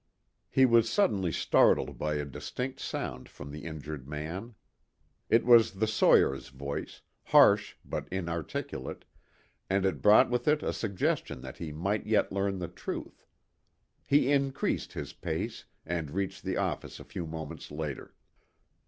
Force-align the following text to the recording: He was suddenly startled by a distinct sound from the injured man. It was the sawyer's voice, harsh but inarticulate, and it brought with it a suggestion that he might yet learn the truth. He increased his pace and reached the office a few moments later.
He 0.49 0.65
was 0.65 0.89
suddenly 0.89 1.31
startled 1.31 1.99
by 1.99 2.15
a 2.15 2.25
distinct 2.25 2.79
sound 2.79 3.29
from 3.29 3.51
the 3.51 3.65
injured 3.65 4.07
man. 4.07 4.55
It 5.29 5.45
was 5.45 5.73
the 5.73 5.85
sawyer's 5.85 6.47
voice, 6.47 7.03
harsh 7.25 7.75
but 7.85 8.07
inarticulate, 8.09 9.05
and 9.69 9.85
it 9.85 10.01
brought 10.01 10.31
with 10.31 10.47
it 10.47 10.63
a 10.63 10.73
suggestion 10.73 11.41
that 11.41 11.57
he 11.59 11.71
might 11.71 12.07
yet 12.07 12.31
learn 12.31 12.57
the 12.57 12.67
truth. 12.67 13.27
He 14.07 14.31
increased 14.31 14.93
his 14.93 15.13
pace 15.13 15.65
and 15.85 16.09
reached 16.09 16.41
the 16.41 16.57
office 16.57 16.99
a 16.99 17.03
few 17.03 17.27
moments 17.27 17.69
later. 17.69 18.15